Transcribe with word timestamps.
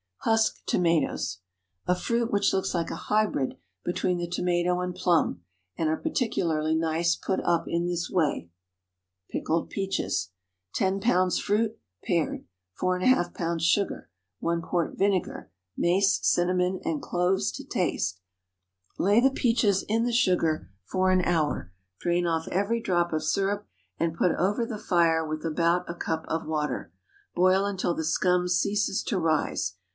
Husk 0.23 0.63
tomatoes—a 0.67 1.95
fruit 1.95 2.31
which 2.31 2.53
looks 2.53 2.75
like 2.75 2.91
a 2.91 2.95
hybrid 3.09 3.57
between 3.83 4.17
the 4.17 4.27
tomato 4.29 4.79
and 4.79 4.95
plum—are 4.95 5.97
particularly 5.97 6.75
nice 6.75 7.15
put 7.15 7.39
up 7.43 7.65
in 7.67 7.85
this 7.87 8.09
way. 8.09 8.49
PICKLED 9.31 9.69
PEACHES. 9.71 10.31
10 10.73 10.99
lbs. 11.01 11.41
fruit—pared. 11.41 12.45
4½ 12.79 13.33
lbs. 13.33 13.61
sugar. 13.61 14.09
1 14.39 14.61
quart 14.61 14.95
vinegar. 14.97 15.51
Mace, 15.77 16.19
cinnamon, 16.23 16.79
and 16.83 17.01
cloves 17.01 17.51
to 17.53 17.63
taste. 17.63 18.21
Lay 18.99 19.19
the 19.19 19.31
peaches 19.31 19.83
in 19.87 20.03
the 20.05 20.11
sugar 20.13 20.69
for 20.83 21.11
an 21.11 21.21
hour; 21.25 21.73
drain 21.99 22.25
off 22.27 22.47
every 22.47 22.79
drop 22.81 23.11
of 23.13 23.23
syrup, 23.23 23.67
and 23.99 24.17
put 24.17 24.31
over 24.33 24.65
the 24.67 24.79
fire 24.79 25.27
with 25.27 25.45
about 25.45 25.87
a 25.87 25.95
cup 25.95 26.25
of 26.27 26.45
water. 26.47 26.91
Boil 27.35 27.65
until 27.65 27.95
the 27.95 28.03
scum 28.05 28.47
ceases 28.47 29.03
to 29.03 29.19
rise. 29.19 29.75